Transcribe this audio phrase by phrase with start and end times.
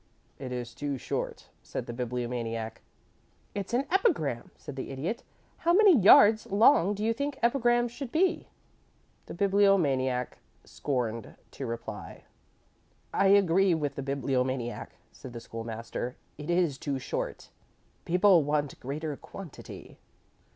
[0.39, 2.81] "It is too short," said the Bibliomaniac.
[3.53, 5.21] "It's an epigram," said the Idiot.
[5.57, 8.47] "How many yards long do you think epigrams should be?"
[9.27, 12.23] The Bibliomaniac scorned to reply.
[13.13, 16.15] "I agree with the Bibliomaniac," said the School master.
[16.35, 17.49] "It is too short.
[18.03, 19.99] People want greater quantity."